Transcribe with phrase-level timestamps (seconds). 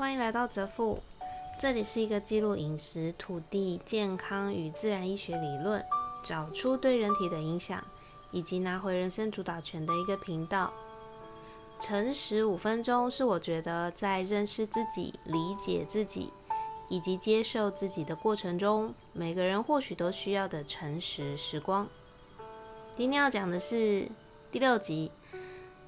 [0.00, 0.98] 欢迎来到泽富，
[1.58, 5.84] 这里是一个记录饮食、土地、健康与自然医学理论，
[6.24, 7.84] 找出对人体的影响，
[8.30, 10.72] 以及拿回人生主导权的一个频道。
[11.78, 16.30] 诚实五分钟是我觉得在认识自己、理解自己
[16.88, 21.86] 以及接受自己的过程中，每个人或许都需要的诚实时光。
[22.96, 24.08] 今天要讲的是
[24.50, 25.12] 第六集，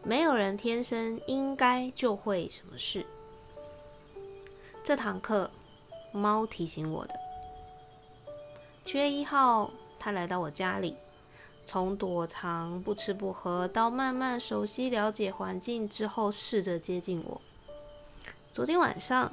[0.05, 3.07] 没有人天生应该就会什么事。
[4.85, 5.49] 这堂课，
[6.11, 7.15] 猫提醒我的。
[8.85, 10.97] 七月一号，它来到我家里，
[11.65, 17.41] 从躲藏、不吃不喝，到慢慢熟悉、了解环境之后，试着接近我。
[18.51, 19.33] 昨天晚上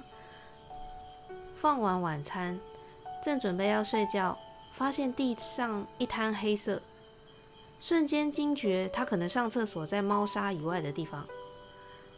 [1.59, 2.59] 放完晚餐，
[3.23, 4.38] 正准备要睡觉，
[4.75, 6.80] 发现地上一滩黑色，
[7.80, 11.25] 瞬间惊觉它可能上厕所在猫砂以外的地方。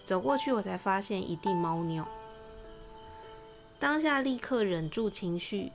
[0.04, 2.06] 走过去，我才发现一地猫尿。
[3.82, 5.72] 当下立刻忍住情绪，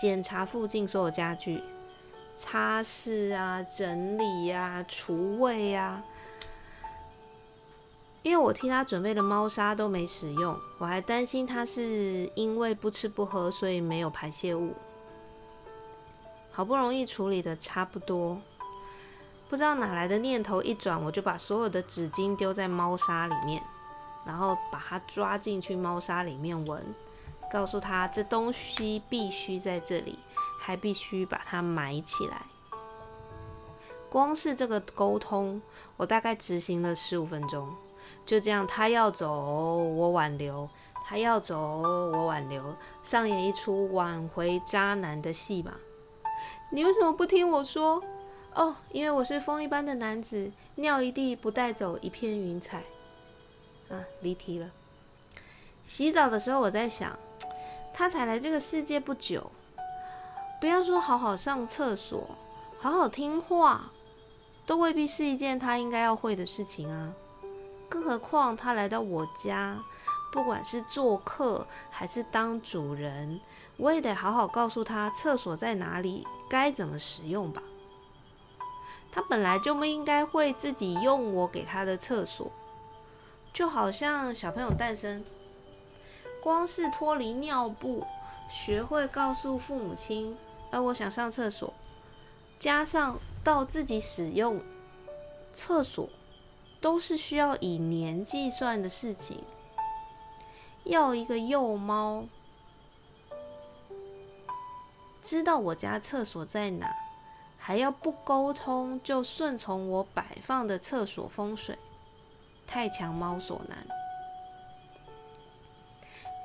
[0.00, 1.60] 检查附近所有家具，
[2.36, 6.00] 擦拭啊、整理呀、除味呀。
[8.22, 14.72] 因为我替他准备的猫砂都没使用，我还担心他是因为不吃不喝，所以没有排泄物。
[16.52, 18.40] 好不容易处理的差不多，
[19.50, 23.60] 不知道哪来的念头一转，我就把所有的纸巾丢在猫砂里面，
[24.24, 26.80] 然后把它抓进去猫砂里面闻。
[27.52, 30.18] 告诉他，这东西必须在这里，
[30.58, 32.46] 还必须把它埋起来。
[34.08, 35.60] 光是这个沟通，
[35.98, 37.68] 我大概执行了十五分钟。
[38.24, 40.66] 就这样，他要走，我挽留；
[41.04, 45.74] 他要走，我挽留，上演一出挽回渣男的戏码。
[46.70, 48.02] 你为什么不听我说？
[48.54, 52.84] 哦，因为我是风一般的男子，尿一地不带走一片云彩。
[53.90, 54.70] 啊，离题了。
[55.84, 57.18] 洗澡的时候，我在想。
[57.94, 59.50] 他才来这个世界不久，
[60.60, 62.36] 不要说好好上厕所、
[62.78, 63.90] 好好听话，
[64.66, 67.12] 都未必是一件他应该要会的事情啊。
[67.88, 69.78] 更何况他来到我家，
[70.32, 73.38] 不管是做客还是当主人，
[73.76, 77.62] 我也得好好告诉他厕所在哪里，该怎么使用吧。
[79.10, 82.50] 他本来就不应该会自己用我给他的厕所，
[83.52, 85.22] 就好像小朋友诞生。
[86.42, 88.04] 光是脱离尿布，
[88.48, 90.36] 学会告诉父母亲，
[90.72, 91.72] 而我想上厕所，
[92.58, 94.60] 加上到自己使用
[95.54, 96.08] 厕所，
[96.80, 99.44] 都是需要以年计算的事情。
[100.82, 102.24] 要一个幼猫
[105.22, 106.92] 知道我家厕所在哪，
[107.56, 111.78] 还要不沟通就顺从我摆放的厕所风水，
[112.66, 114.01] 太强猫所难。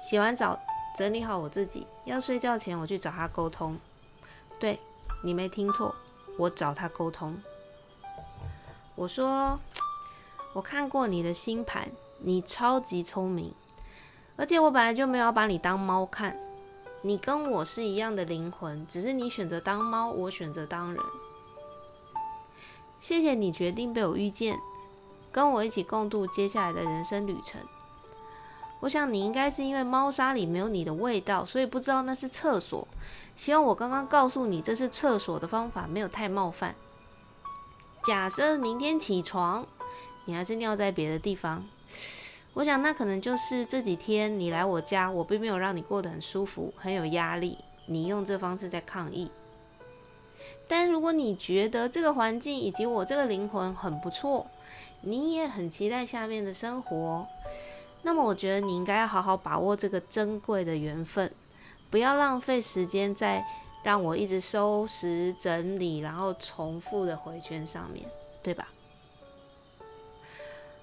[0.09, 0.57] 洗完澡，
[0.95, 3.77] 整理好我自己，要睡觉前我去找他沟通。
[4.57, 4.79] 对
[5.21, 5.93] 你没听错，
[6.37, 7.37] 我找他沟通。
[8.95, 9.59] 我说，
[10.53, 13.53] 我看过你的星盘，你超级聪明，
[14.37, 16.39] 而且我本来就没有把你当猫看，
[17.01, 21.03] 你跟我是一样的灵魂，只是你选择当猫，我选择当人。
[22.97, 24.57] 谢谢你决定被我遇见，
[25.33, 27.59] 跟我一起共度接下来的人生旅程。
[28.79, 32.87] 我想你应该是因为猫砂里没有你的味道，所以不知道那是厕所。
[33.35, 36.75] 希望我刚刚告诉你这是厕所的方法没有太冒犯。
[38.05, 39.65] 假设明天起床，
[40.25, 41.65] 你还是尿在别的地方，
[42.53, 47.57] 我想那可能就是这几天你来我家，我并没有让你过得很舒服，很有压力，
[47.87, 49.29] 你用这方式在抗议。
[50.67, 54.47] 但如果你觉得这个环境以及我这个灵魂很不错，
[55.01, 57.27] 你也很期待下面的生活。
[58.07, 61.29] 那么我觉得你应该要好好把握这个珍贵的缘分，
[61.89, 63.45] 不要浪费时间在
[63.83, 68.09] 让我一直收拾整理，然后重复的回圈上面，
[68.41, 68.69] 对吧？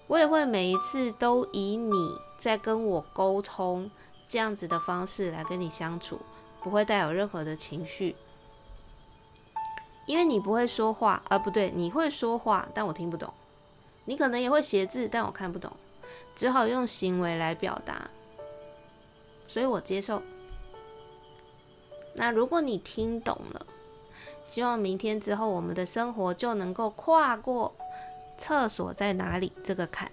[0.07, 1.95] 我也会每一次都以你
[2.39, 3.91] 在跟我沟通
[4.29, 6.21] 这样子的方式来跟你相处，
[6.63, 8.15] 不会带有任何的情绪，
[10.05, 13.31] 因为你不会说话，啊不对，你会说话，但我听不懂；
[14.05, 15.73] 你可能也会写字，但我看不懂。
[16.35, 18.11] 只好用行为来表达，
[19.47, 20.23] 所以我接受。
[22.15, 23.67] 那如果你听懂了，
[24.45, 27.75] 希望明天之后我们的生活就能够跨过
[28.37, 30.11] 厕所在哪里这个坎。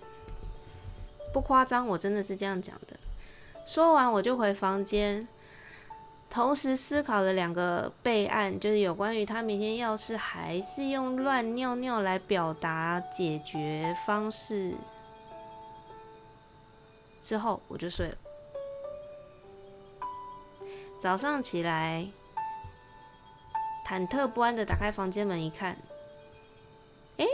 [1.33, 2.95] 不夸张，我真的是这样讲的。
[3.65, 5.27] 说完我就回房间，
[6.29, 14.73] 同时思考了两个备案，就是有关于他明天要是还是用乱尿尿来表达解决方式。
[17.21, 18.17] 之后我就睡了。
[20.99, 22.07] 早上起来，
[23.87, 25.77] 忐忑不安的打开房间门一看，
[27.17, 27.25] 哎，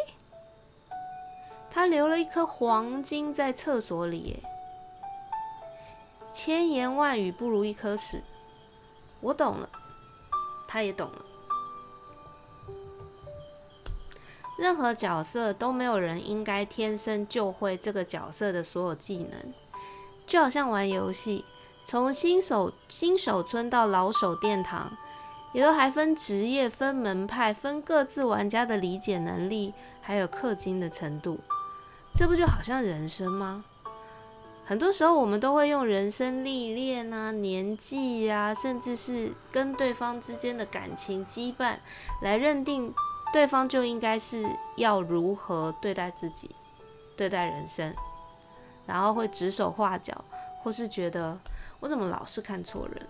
[1.70, 4.44] 他留了一颗黄金在厕所里，耶！
[6.32, 8.24] 千言万语不如一颗屎。
[9.20, 9.70] 我懂了，
[10.68, 11.26] 他也懂了。
[14.58, 19.54] 任何角色都没有人应该天生就会这个角色的所有技能，
[20.28, 21.44] 就好像玩游戏，
[21.86, 24.92] 从新手新手村到老手殿堂，
[25.54, 31.40] 也都还分职业、分门派、分各自玩家的理解能力，还有氪金的程度。
[32.14, 33.64] 这不就好像人生吗？
[34.66, 41.78] 很多时候我们都会用人生历练啊、年纪啊，甚至是跟对方之间的感情羁绊
[42.22, 42.94] 来认定。
[43.34, 44.42] 对方就应该是
[44.78, 46.50] 要如何对待自己、
[47.18, 47.94] 对待人生，
[48.88, 50.26] 然后会指手画脚，
[50.64, 51.38] 或是觉得
[51.80, 53.08] 我怎么老是看错人。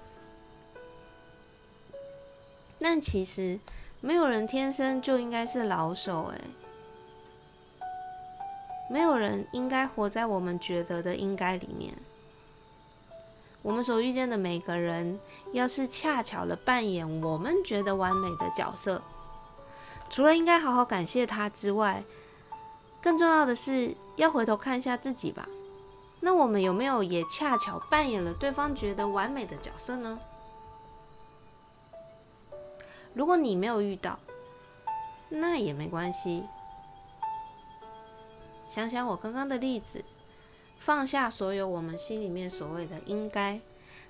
[2.79, 3.59] 但其实
[4.01, 6.41] 没有人天生就应该是老手，诶，
[8.89, 11.93] 没有人应该活在我们觉得的应该里面。
[13.63, 15.19] 我们所遇见的每个人，
[15.51, 19.01] 要是恰巧了扮演我们觉得完美的角色。
[20.09, 22.03] 除了应该好好感谢他之外，
[23.01, 25.49] 更重要的是要回头看一下自己吧。
[26.19, 30.19] 那我们有没有也恰巧扮演了对方觉得完美的角色呢？
[33.13, 34.19] 如果你没有遇到，
[35.29, 36.43] 那也没关系。
[38.67, 40.03] 想想我刚刚的例子，
[40.79, 43.59] 放下所有我们心里面所谓的应该，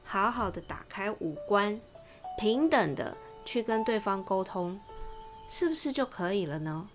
[0.04, 1.80] 好好的打开五官，
[2.40, 3.16] 平等的
[3.46, 4.80] 去跟对方沟通。
[5.50, 6.90] 是不是就可以了呢？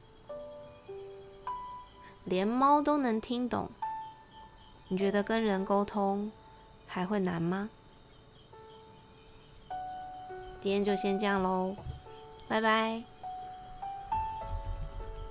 [2.24, 3.70] 连猫都能听懂，
[4.92, 6.30] 你觉得跟人沟通
[6.86, 7.70] 还会难吗？
[10.60, 11.74] 今天就先这样喽，
[12.46, 13.02] 拜拜。